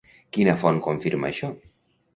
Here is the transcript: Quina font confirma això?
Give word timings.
Quina 0.37 0.55
font 0.63 0.81
confirma 0.89 1.31
això? 1.33 1.53